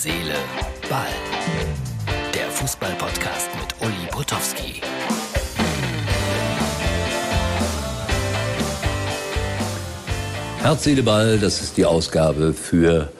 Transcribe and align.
Seele, 0.00 0.36
Ball. 0.88 1.08
Der 2.32 2.48
Fußball-Podcast 2.52 3.48
mit 3.56 3.74
Uli 3.84 4.06
Potowski. 4.12 4.80
Herz, 10.58 10.84
Seele, 10.84 11.02
Ball, 11.02 11.40
das 11.40 11.60
ist 11.62 11.76
die 11.76 11.84
Ausgabe 11.84 12.52
für 12.52 13.12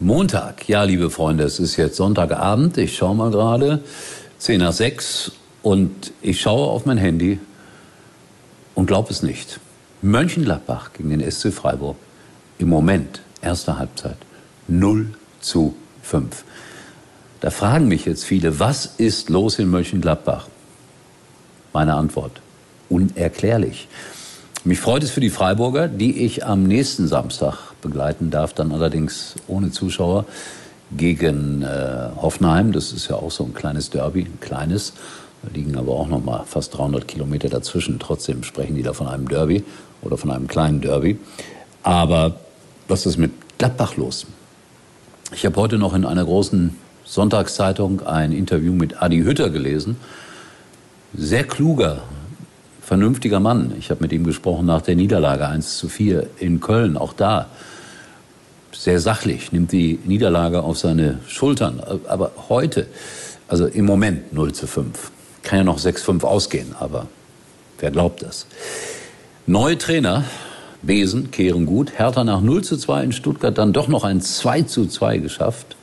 Montag. 0.00 0.68
Ja, 0.68 0.82
liebe 0.82 1.08
Freunde, 1.08 1.44
es 1.44 1.60
ist 1.60 1.76
jetzt 1.76 1.94
Sonntagabend. 1.94 2.78
Ich 2.78 2.96
schaue 2.96 3.14
mal 3.14 3.30
gerade, 3.30 3.84
10 4.38 4.58
nach 4.58 4.72
6 4.72 5.30
und 5.62 6.12
ich 6.20 6.40
schaue 6.40 6.66
auf 6.66 6.84
mein 6.84 6.98
Handy 6.98 7.38
und 8.74 8.86
glaube 8.86 9.12
es 9.12 9.22
nicht. 9.22 9.60
Mönchengladbach 10.02 10.94
gegen 10.94 11.10
den 11.10 11.30
SC 11.30 11.52
Freiburg. 11.52 11.96
Im 12.58 12.70
Moment, 12.70 13.20
erste 13.40 13.78
Halbzeit, 13.78 14.18
0 14.66 15.14
zu 15.40 15.76
5. 16.08 16.44
Da 17.40 17.50
fragen 17.50 17.86
mich 17.86 18.04
jetzt 18.04 18.24
viele, 18.24 18.58
was 18.58 18.86
ist 18.96 19.28
los 19.28 19.58
in 19.58 19.70
Mönchengladbach? 19.70 20.48
Meine 21.72 21.94
Antwort, 21.94 22.40
unerklärlich. 22.88 23.88
Mich 24.64 24.80
freut 24.80 25.04
es 25.04 25.10
für 25.10 25.20
die 25.20 25.30
Freiburger, 25.30 25.86
die 25.86 26.24
ich 26.24 26.44
am 26.44 26.64
nächsten 26.64 27.06
Samstag 27.06 27.58
begleiten 27.80 28.30
darf, 28.30 28.54
dann 28.54 28.72
allerdings 28.72 29.36
ohne 29.46 29.70
Zuschauer 29.70 30.24
gegen 30.96 31.62
äh, 31.62 32.08
Hoffenheim. 32.16 32.72
Das 32.72 32.92
ist 32.92 33.08
ja 33.08 33.16
auch 33.16 33.30
so 33.30 33.44
ein 33.44 33.54
kleines 33.54 33.90
Derby, 33.90 34.22
ein 34.22 34.40
kleines. 34.40 34.94
Da 35.42 35.50
liegen 35.54 35.76
aber 35.76 35.92
auch 35.92 36.08
noch 36.08 36.24
mal 36.24 36.42
fast 36.44 36.76
300 36.76 37.06
Kilometer 37.06 37.48
dazwischen. 37.48 38.00
Trotzdem 38.00 38.42
sprechen 38.42 38.74
die 38.74 38.82
da 38.82 38.94
von 38.94 39.06
einem 39.06 39.28
Derby 39.28 39.62
oder 40.02 40.16
von 40.16 40.30
einem 40.30 40.48
kleinen 40.48 40.80
Derby. 40.80 41.18
Aber 41.82 42.34
was 42.88 43.06
ist 43.06 43.18
mit 43.18 43.30
Gladbach 43.58 43.96
los? 43.96 44.26
Ich 45.30 45.44
habe 45.44 45.60
heute 45.60 45.76
noch 45.76 45.92
in 45.92 46.06
einer 46.06 46.24
großen 46.24 46.74
Sonntagszeitung 47.04 48.00
ein 48.06 48.32
Interview 48.32 48.72
mit 48.72 49.02
Adi 49.02 49.18
Hütter 49.18 49.50
gelesen. 49.50 49.98
Sehr 51.14 51.44
kluger, 51.44 52.02
vernünftiger 52.80 53.38
Mann. 53.38 53.74
Ich 53.78 53.90
habe 53.90 54.00
mit 54.00 54.12
ihm 54.12 54.24
gesprochen 54.24 54.64
nach 54.64 54.80
der 54.80 54.96
Niederlage 54.96 55.46
1 55.46 55.76
zu 55.76 55.90
4 55.90 56.30
in 56.38 56.60
Köln. 56.60 56.96
Auch 56.96 57.12
da 57.12 57.48
sehr 58.72 59.00
sachlich, 59.00 59.52
nimmt 59.52 59.70
die 59.70 59.98
Niederlage 60.06 60.62
auf 60.62 60.78
seine 60.78 61.18
Schultern. 61.26 61.82
Aber 62.06 62.32
heute, 62.48 62.86
also 63.48 63.66
im 63.66 63.84
Moment 63.84 64.32
0 64.32 64.54
zu 64.54 64.66
5. 64.66 65.10
Kann 65.42 65.58
ja 65.58 65.64
noch 65.64 65.78
6-5 65.78 66.24
ausgehen, 66.24 66.74
aber 66.80 67.06
wer 67.80 67.90
glaubt 67.90 68.22
das? 68.22 68.46
Neue 69.46 69.76
Trainer, 69.76 70.24
Besen, 70.82 71.30
kehren 71.30 71.66
gut. 71.66 71.98
Hertha 71.98 72.24
nach 72.24 72.40
0 72.40 72.62
zu 72.62 72.76
2 72.76 73.04
in 73.04 73.12
Stuttgart 73.12 73.56
dann 73.58 73.72
doch 73.72 73.88
noch 73.88 74.04
ein 74.04 74.20
2 74.20 74.62
zu 74.62 74.86
2 74.86 75.18
geschafft. 75.18 75.76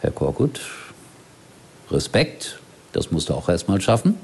Herr 0.00 0.10
Korkut, 0.10 0.60
Respekt, 1.90 2.58
das 2.92 3.10
musste 3.10 3.34
auch 3.34 3.48
erstmal 3.48 3.80
schaffen. 3.80 4.14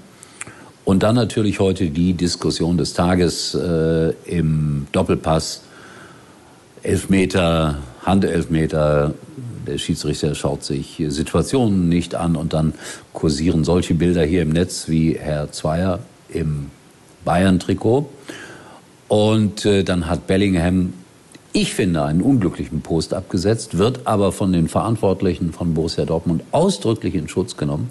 Und 0.84 1.02
dann 1.02 1.14
natürlich 1.14 1.60
heute 1.60 1.88
die 1.88 2.12
Diskussion 2.12 2.76
des 2.76 2.92
Tages 2.92 3.54
äh, 3.54 4.12
im 4.26 4.86
Doppelpass. 4.92 5.62
Elfmeter, 6.82 7.78
Handelfmeter, 8.04 9.14
der 9.66 9.78
Schiedsrichter 9.78 10.34
schaut 10.34 10.62
sich 10.62 11.02
Situationen 11.08 11.88
nicht 11.88 12.14
an 12.14 12.36
und 12.36 12.52
dann 12.52 12.74
kursieren 13.14 13.64
solche 13.64 13.94
Bilder 13.94 14.22
hier 14.24 14.42
im 14.42 14.50
Netz 14.50 14.88
wie 14.88 15.14
Herr 15.18 15.50
Zweier 15.50 16.00
im 16.28 16.70
Bayern-Trikot. 17.24 18.10
Und 19.14 19.64
äh, 19.64 19.84
dann 19.84 20.08
hat 20.08 20.26
Bellingham, 20.26 20.92
ich 21.52 21.72
finde, 21.72 22.02
einen 22.02 22.20
unglücklichen 22.20 22.80
Post 22.80 23.14
abgesetzt, 23.14 23.78
wird 23.78 24.08
aber 24.08 24.32
von 24.32 24.52
den 24.52 24.66
Verantwortlichen 24.66 25.52
von 25.52 25.72
Borussia 25.72 26.04
Dortmund 26.04 26.42
ausdrücklich 26.50 27.14
in 27.14 27.28
Schutz 27.28 27.56
genommen. 27.56 27.90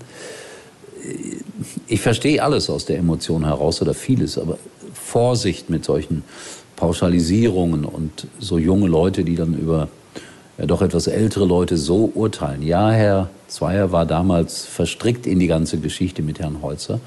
Ich 1.87 2.01
verstehe 2.01 2.43
alles 2.43 2.69
aus 2.69 2.83
der 2.83 2.97
Emotion 2.97 3.45
heraus 3.45 3.81
oder 3.81 3.93
vieles, 3.93 4.37
aber 4.37 4.57
Vorsicht 4.93 5.69
mit 5.69 5.85
solchen 5.85 6.25
Pauschalisierungen 6.75 7.85
und 7.85 8.27
so 8.39 8.57
junge 8.57 8.87
Leute, 8.87 9.23
die 9.23 9.35
dann 9.35 9.53
über 9.53 9.87
ja, 10.57 10.65
doch 10.65 10.81
etwas 10.81 11.07
ältere 11.07 11.45
Leute 11.45 11.77
so 11.77 12.11
urteilen. 12.13 12.61
Ja, 12.63 12.91
Herr 12.91 13.29
Zweier 13.47 13.93
war 13.93 14.05
damals 14.05 14.65
verstrickt 14.65 15.25
in 15.25 15.39
die 15.39 15.47
ganze 15.47 15.77
Geschichte 15.77 16.21
mit 16.21 16.39
Herrn 16.39 16.61
Holzer, 16.61 16.99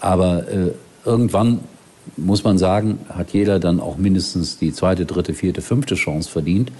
aber 0.00 0.48
äh, 0.48 0.72
irgendwann 1.04 1.60
muss 2.16 2.44
man 2.44 2.58
sagen, 2.58 2.98
hat 3.08 3.30
jeder 3.30 3.58
dann 3.58 3.80
auch 3.80 3.96
mindestens 3.96 4.58
die 4.58 4.72
zweite, 4.72 5.06
dritte, 5.06 5.34
vierte, 5.34 5.62
fünfte 5.62 5.94
Chance 5.94 6.30
verdient. 6.30 6.72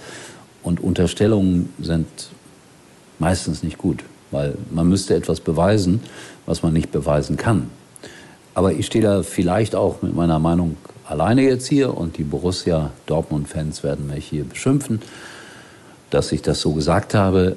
Und 0.63 0.79
Unterstellungen 0.79 1.69
sind 1.79 2.07
meistens 3.19 3.63
nicht 3.63 3.77
gut, 3.77 4.03
weil 4.31 4.55
man 4.71 4.87
müsste 4.87 5.15
etwas 5.15 5.39
beweisen, 5.39 6.01
was 6.45 6.63
man 6.63 6.73
nicht 6.73 6.91
beweisen 6.91 7.37
kann. 7.37 7.69
Aber 8.53 8.73
ich 8.73 8.85
stehe 8.85 9.03
da 9.03 9.23
vielleicht 9.23 9.75
auch 9.75 10.01
mit 10.01 10.15
meiner 10.15 10.39
Meinung 10.39 10.77
alleine 11.05 11.43
jetzt 11.43 11.67
hier 11.67 11.97
und 11.97 12.17
die 12.17 12.23
Borussia 12.23 12.91
Dortmund-Fans 13.05 13.83
werden 13.83 14.07
mich 14.07 14.25
hier 14.25 14.43
beschimpfen, 14.43 15.01
dass 16.09 16.31
ich 16.31 16.41
das 16.41 16.61
so 16.61 16.73
gesagt 16.73 17.13
habe. 17.13 17.55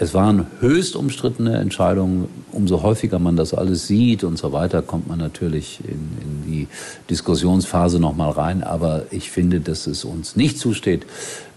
Es 0.00 0.14
waren 0.14 0.46
höchst 0.60 0.94
umstrittene 0.94 1.58
Entscheidungen. 1.58 2.28
Umso 2.52 2.82
häufiger 2.82 3.18
man 3.18 3.34
das 3.34 3.52
alles 3.52 3.88
sieht 3.88 4.22
und 4.22 4.38
so 4.38 4.52
weiter, 4.52 4.80
kommt 4.80 5.08
man 5.08 5.18
natürlich 5.18 5.80
in, 5.84 6.16
in 6.22 6.42
die 6.46 6.68
Diskussionsphase 7.10 7.98
nochmal 7.98 8.30
rein. 8.30 8.62
Aber 8.62 9.06
ich 9.10 9.32
finde, 9.32 9.60
dass 9.60 9.88
es 9.88 10.04
uns 10.04 10.36
nicht 10.36 10.58
zusteht, 10.58 11.04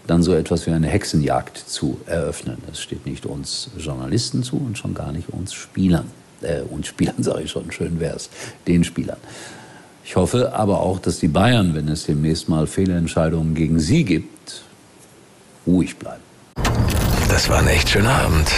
dann 0.08 0.24
so 0.24 0.34
etwas 0.34 0.66
wie 0.66 0.72
eine 0.72 0.88
Hexenjagd 0.88 1.56
zu 1.56 2.00
eröffnen. 2.06 2.58
Das 2.66 2.80
steht 2.80 3.06
nicht 3.06 3.26
uns 3.26 3.70
Journalisten 3.78 4.42
zu 4.42 4.56
und 4.56 4.76
schon 4.76 4.94
gar 4.94 5.12
nicht 5.12 5.28
uns 5.28 5.52
Spielern. 5.54 6.06
Äh, 6.40 6.62
uns 6.62 6.88
Spielern 6.88 7.14
sage 7.22 7.42
ich 7.44 7.50
schon, 7.52 7.70
schön 7.70 8.00
wär's, 8.00 8.28
den 8.66 8.82
Spielern. 8.82 9.18
Ich 10.04 10.16
hoffe 10.16 10.52
aber 10.52 10.80
auch, 10.80 10.98
dass 10.98 11.20
die 11.20 11.28
Bayern, 11.28 11.76
wenn 11.76 11.86
es 11.86 12.06
demnächst 12.06 12.48
mal 12.48 12.66
Fehlentscheidungen 12.66 13.54
gegen 13.54 13.78
sie 13.78 14.02
gibt, 14.02 14.64
ruhig 15.64 15.96
bleiben. 15.96 16.22
Das 17.32 17.48
war 17.48 17.60
ein 17.60 17.66
echt 17.66 17.88
schöner 17.88 18.14
Abend. 18.14 18.52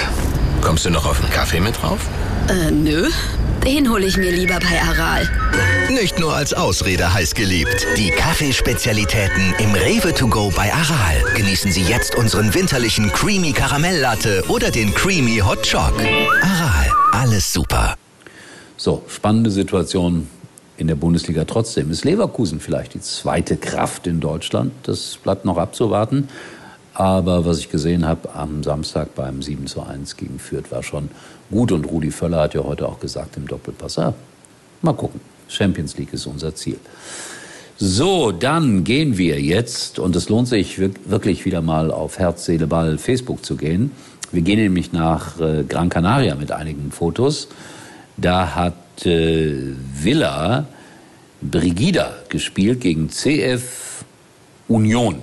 Kommst 0.60 0.84
du 0.84 0.90
noch 0.90 1.06
auf 1.06 1.22
einen 1.22 1.30
Kaffee 1.30 1.60
mit 1.60 1.80
drauf? 1.80 2.08
Äh, 2.48 2.72
nö. 2.72 3.08
Den 3.64 3.88
hole 3.88 4.04
ich 4.04 4.16
mir 4.16 4.32
lieber 4.32 4.58
bei 4.58 4.82
Aral. 4.82 5.30
Nicht 5.90 6.18
nur 6.18 6.34
als 6.34 6.52
Ausrede 6.52 7.14
heiß 7.14 7.36
geliebt. 7.36 7.86
Die 7.96 8.10
Kaffeespezialitäten 8.10 9.54
im 9.60 9.72
Rewe 9.74 10.12
to 10.12 10.26
go 10.26 10.52
bei 10.56 10.72
Aral. 10.72 11.22
Genießen 11.36 11.70
Sie 11.70 11.82
jetzt 11.82 12.16
unseren 12.16 12.52
winterlichen 12.52 13.12
Creamy 13.12 13.52
Karamell-Latte 13.52 14.42
oder 14.48 14.72
den 14.72 14.92
Creamy 14.92 15.38
Hot 15.38 15.70
Choc. 15.70 15.94
Aral, 16.42 16.90
alles 17.12 17.52
super. 17.52 17.94
So, 18.76 19.04
spannende 19.06 19.52
Situation 19.52 20.26
in 20.78 20.88
der 20.88 20.96
Bundesliga 20.96 21.44
trotzdem. 21.44 21.92
Ist 21.92 22.04
Leverkusen 22.04 22.58
vielleicht 22.58 22.94
die 22.94 23.00
zweite 23.00 23.56
Kraft 23.56 24.08
in 24.08 24.18
Deutschland? 24.18 24.72
Das 24.82 25.16
bleibt 25.22 25.44
noch 25.44 25.58
abzuwarten. 25.58 26.28
Aber 26.94 27.44
was 27.44 27.58
ich 27.58 27.70
gesehen 27.70 28.06
habe 28.06 28.32
am 28.34 28.62
Samstag 28.62 29.14
beim 29.16 29.42
7 29.42 29.66
zu 29.66 29.82
1 29.82 30.16
gegen 30.16 30.38
Fürth 30.38 30.70
war 30.70 30.84
schon 30.84 31.10
gut. 31.50 31.72
Und 31.72 31.84
Rudi 31.86 32.12
Völler 32.12 32.42
hat 32.42 32.54
ja 32.54 32.62
heute 32.62 32.88
auch 32.88 33.00
gesagt 33.00 33.36
im 33.36 33.48
Doppelpass, 33.48 33.98
ah, 33.98 34.14
mal 34.80 34.94
gucken. 34.94 35.20
Champions 35.48 35.98
League 35.98 36.12
ist 36.12 36.26
unser 36.26 36.54
Ziel. 36.54 36.78
So, 37.76 38.30
dann 38.30 38.84
gehen 38.84 39.18
wir 39.18 39.40
jetzt, 39.40 39.98
und 39.98 40.14
es 40.14 40.28
lohnt 40.28 40.46
sich 40.46 40.78
wirklich 40.78 41.44
wieder 41.44 41.60
mal 41.60 41.90
auf 41.90 42.18
Herz, 42.18 42.44
Seele, 42.44 42.68
Ball 42.68 42.98
Facebook 42.98 43.44
zu 43.44 43.56
gehen. 43.56 43.90
Wir 44.30 44.42
gehen 44.42 44.60
nämlich 44.60 44.92
nach 44.92 45.40
äh, 45.40 45.64
Gran 45.68 45.88
Canaria 45.88 46.36
mit 46.36 46.52
einigen 46.52 46.92
Fotos. 46.92 47.48
Da 48.16 48.54
hat 48.54 49.04
äh, 49.04 49.74
Villa 49.92 50.66
Brigida 51.42 52.14
gespielt 52.28 52.80
gegen 52.80 53.10
CF 53.10 54.04
Union 54.68 55.16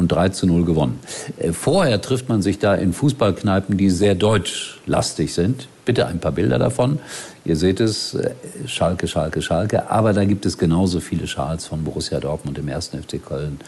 und 0.00 0.08
3 0.08 0.30
zu 0.30 0.46
0 0.46 0.64
gewonnen. 0.64 0.98
Äh, 1.38 1.52
vorher 1.52 2.00
trifft 2.00 2.28
man 2.28 2.42
sich 2.42 2.58
da 2.58 2.74
in 2.74 2.92
Fußballkneipen, 2.92 3.76
die 3.76 3.90
sehr 3.90 4.14
deutschlastig 4.14 5.32
sind. 5.32 5.68
Bitte 5.84 6.06
ein 6.06 6.18
paar 6.18 6.32
Bilder 6.32 6.58
davon. 6.58 6.98
Ihr 7.44 7.56
seht 7.56 7.80
es, 7.80 8.14
äh, 8.14 8.30
Schalke, 8.66 9.06
Schalke, 9.06 9.42
Schalke. 9.42 9.90
Aber 9.90 10.12
da 10.12 10.24
gibt 10.24 10.46
es 10.46 10.58
genauso 10.58 11.00
viele 11.00 11.26
Schals 11.26 11.66
von 11.66 11.84
Borussia 11.84 12.18
Dortmund 12.18 12.58
im 12.58 12.68
1. 12.68 12.88
FC 12.88 13.24
Köln, 13.24 13.60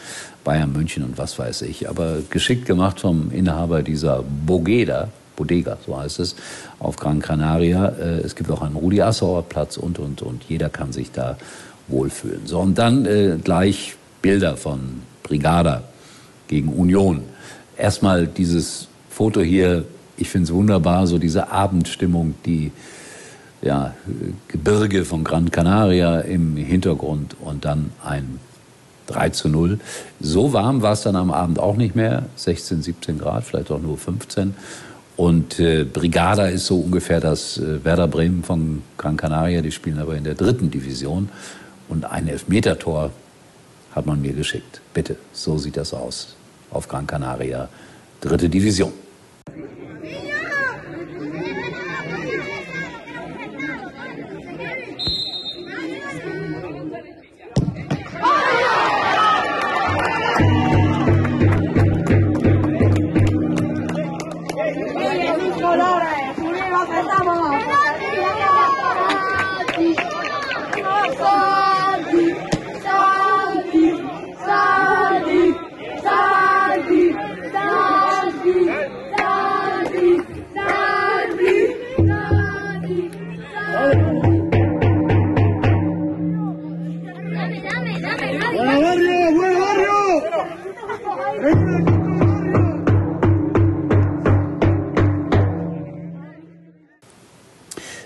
Bayern 0.43 0.73
München 0.73 1.03
und 1.03 1.17
was 1.17 1.39
weiß 1.39 1.61
ich. 1.63 1.89
Aber 1.89 2.17
geschickt 2.29 2.65
gemacht 2.65 2.99
vom 2.99 3.31
Inhaber 3.31 3.83
dieser 3.83 4.23
Bogeda, 4.45 5.09
Bodega, 5.35 5.77
so 5.85 5.99
heißt 5.99 6.19
es, 6.19 6.35
auf 6.79 6.97
Gran 6.97 7.19
Canaria. 7.19 7.87
Äh, 7.87 8.19
es 8.19 8.35
gibt 8.35 8.51
auch 8.51 8.61
einen 8.61 8.75
Rudi 8.75 9.01
Assauer 9.01 9.43
Platz 9.43 9.77
und, 9.77 9.99
und, 9.99 10.21
und. 10.21 10.43
Jeder 10.49 10.69
kann 10.69 10.91
sich 10.91 11.11
da 11.11 11.37
wohlfühlen. 11.87 12.45
So, 12.45 12.59
und 12.59 12.77
dann 12.77 13.05
äh, 13.05 13.37
gleich 13.43 13.95
Bilder 14.21 14.57
von 14.57 15.01
Brigada 15.23 15.83
gegen 16.53 16.69
Union. 16.69 17.23
Erstmal 17.77 18.27
dieses 18.27 18.87
Foto 19.09 19.41
hier, 19.41 19.85
ich 20.17 20.29
finde 20.29 20.45
es 20.45 20.53
wunderbar, 20.53 21.07
so 21.07 21.17
diese 21.17 21.51
Abendstimmung, 21.51 22.35
die 22.45 22.71
ja, 23.63 23.95
Gebirge 24.49 25.03
von 25.03 25.23
Gran 25.23 25.49
Canaria 25.49 26.19
im 26.19 26.55
Hintergrund 26.55 27.35
und 27.41 27.65
dann 27.65 27.91
ein 28.03 28.39
3 29.07 29.29
zu 29.29 29.49
0. 29.49 29.79
So 30.19 30.53
warm 30.53 30.83
war 30.83 30.93
es 30.93 31.01
dann 31.01 31.15
am 31.15 31.31
Abend 31.31 31.57
auch 31.57 31.75
nicht 31.75 31.95
mehr. 31.95 32.27
16, 32.35 32.83
17 32.83 33.17
Grad, 33.17 33.45
vielleicht 33.45 33.71
auch 33.71 33.81
nur 33.81 33.97
15. 33.97 34.53
Und 35.17 35.59
äh, 35.59 35.85
Brigada 35.85 36.45
ist 36.45 36.67
so 36.67 36.77
ungefähr 36.77 37.19
das 37.19 37.57
äh, 37.57 37.83
Werder 37.83 38.07
Bremen 38.07 38.43
von 38.43 38.83
Gran 38.99 39.17
Canaria. 39.17 39.61
Die 39.61 39.71
spielen 39.71 39.97
aber 39.97 40.15
in 40.15 40.23
der 40.23 40.35
dritten 40.35 40.69
Division. 40.69 41.29
Und 41.89 42.05
ein 42.05 42.27
Elfmetertor 42.27 43.09
hat 43.95 44.05
man 44.05 44.21
mir 44.21 44.33
geschickt. 44.33 44.81
Bitte, 44.93 45.15
so 45.33 45.57
sieht 45.57 45.77
das 45.77 45.93
aus 45.95 46.35
auf 46.73 46.87
Gran 46.87 47.07
Canaria, 47.07 47.69
dritte 48.21 48.49
Division. 48.49 48.91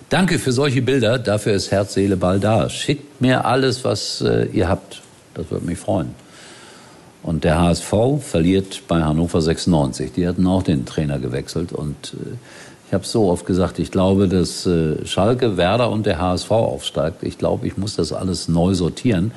Danke 0.10 0.40
für 0.40 0.52
solche 0.54 0.82
Bilder. 0.82 1.20
Dafür 1.20 1.54
ist 1.54 1.70
Herz, 1.70 1.94
Seele, 1.94 2.16
Ball 2.16 2.40
da. 2.40 2.70
Schickt 2.70 3.22
mir 3.22 3.46
alles, 3.46 3.84
was 3.84 4.22
äh, 4.22 4.46
ihr 4.54 4.70
habt. 4.70 5.02
Das 5.34 5.52
würde 5.52 5.66
mich 5.66 5.78
freuen. 5.78 6.16
Und 7.24 7.44
der 7.44 7.60
HSV 7.60 7.94
verliert 8.22 8.84
bei 8.88 9.04
Hannover 9.04 9.42
96. 9.42 10.14
Die 10.14 10.26
hatten 10.26 10.48
auch 10.48 10.64
den 10.64 10.86
Trainer 10.86 11.20
gewechselt. 11.20 11.74
Und 11.74 12.14
äh, 12.14 12.36
ich 12.88 12.94
habe 12.94 13.06
so 13.06 13.30
oft 13.30 13.46
gesagt, 13.46 13.80
ich 13.80 13.92
glaube, 13.92 14.30
dass 14.30 14.66
äh, 14.66 15.06
Schalke, 15.06 15.58
Werder 15.58 15.92
und 15.92 16.06
der 16.06 16.20
HSV 16.20 16.52
aufsteigt. 16.52 17.24
Ich 17.24 17.38
glaube, 17.38 17.68
ich 17.68 17.76
muss 17.76 17.98
das 17.98 18.14
alles 18.14 18.48
neu 18.48 18.76
sortieren. 18.76 19.34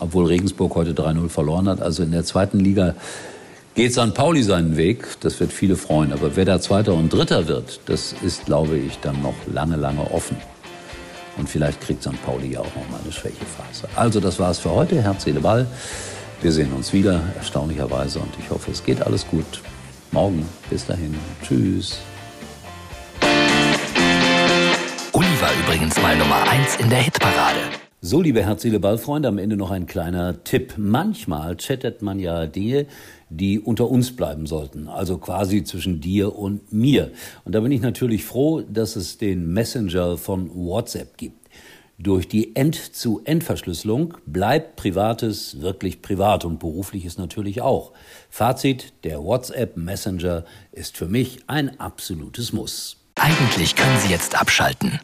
Obwohl 0.00 0.26
Regensburg 0.26 0.74
heute 0.74 0.92
3-0 0.92 1.28
verloren 1.28 1.68
hat. 1.68 1.80
Also 1.80 2.02
in 2.02 2.12
der 2.12 2.24
zweiten 2.24 2.60
Liga 2.60 2.94
geht 3.74 3.92
St. 3.92 4.14
Pauli 4.14 4.42
seinen 4.42 4.76
Weg. 4.76 5.06
Das 5.20 5.40
wird 5.40 5.52
viele 5.52 5.76
freuen. 5.76 6.12
Aber 6.12 6.36
wer 6.36 6.44
da 6.44 6.60
Zweiter 6.60 6.94
und 6.94 7.12
Dritter 7.12 7.48
wird, 7.48 7.80
das 7.86 8.14
ist, 8.22 8.46
glaube 8.46 8.76
ich, 8.76 8.98
dann 8.98 9.22
noch 9.22 9.34
lange, 9.52 9.76
lange 9.76 10.10
offen. 10.10 10.36
Und 11.36 11.48
vielleicht 11.48 11.80
kriegt 11.80 12.02
St. 12.02 12.22
Pauli 12.24 12.52
ja 12.52 12.60
auch 12.60 12.74
noch 12.74 12.90
mal 12.90 13.00
eine 13.02 13.12
Schwächephase. 13.12 13.88
Also 13.94 14.20
das 14.20 14.38
war's 14.38 14.58
für 14.58 14.70
heute. 14.70 15.02
Herz, 15.02 15.24
Seele, 15.24 15.40
Ball. 15.40 15.66
Wir 16.42 16.52
sehen 16.52 16.72
uns 16.72 16.92
wieder, 16.92 17.20
erstaunlicherweise. 17.36 18.18
Und 18.18 18.32
ich 18.38 18.50
hoffe, 18.50 18.70
es 18.70 18.84
geht 18.84 19.02
alles 19.02 19.26
gut. 19.26 19.62
Morgen. 20.12 20.46
Bis 20.70 20.86
dahin. 20.86 21.14
Tschüss. 21.42 21.98
Uli 25.12 25.40
war 25.40 25.50
übrigens 25.64 26.00
mal 26.00 26.16
Nummer 26.16 26.42
1 26.48 26.76
in 26.76 26.90
der 26.90 27.00
Hitparade. 27.00 27.85
So, 28.08 28.20
liebe 28.22 28.44
Herz, 28.44 28.64
Ballfreunde, 28.80 29.26
am 29.26 29.38
Ende 29.38 29.56
noch 29.56 29.72
ein 29.72 29.86
kleiner 29.86 30.44
Tipp. 30.44 30.74
Manchmal 30.76 31.56
chattet 31.56 32.02
man 32.02 32.20
ja 32.20 32.46
Dinge, 32.46 32.86
die 33.30 33.58
unter 33.58 33.90
uns 33.90 34.14
bleiben 34.14 34.46
sollten, 34.46 34.86
also 34.86 35.18
quasi 35.18 35.64
zwischen 35.64 36.00
dir 36.00 36.38
und 36.38 36.72
mir. 36.72 37.10
Und 37.44 37.56
da 37.56 37.58
bin 37.58 37.72
ich 37.72 37.80
natürlich 37.80 38.24
froh, 38.24 38.60
dass 38.60 38.94
es 38.94 39.18
den 39.18 39.52
Messenger 39.52 40.18
von 40.18 40.54
WhatsApp 40.54 41.18
gibt. 41.18 41.48
Durch 41.98 42.28
die 42.28 42.54
End-zu-End-Verschlüsselung 42.54 44.14
bleibt 44.24 44.76
Privates 44.76 45.60
wirklich 45.60 46.00
privat 46.00 46.44
und 46.44 46.60
berufliches 46.60 47.18
natürlich 47.18 47.60
auch. 47.60 47.90
Fazit, 48.30 48.92
der 49.02 49.24
WhatsApp 49.24 49.76
Messenger 49.76 50.44
ist 50.70 50.96
für 50.96 51.08
mich 51.08 51.40
ein 51.48 51.80
absolutes 51.80 52.52
Muss. 52.52 52.98
Eigentlich 53.16 53.74
können 53.74 53.98
Sie 53.98 54.12
jetzt 54.12 54.40
abschalten. 54.40 55.00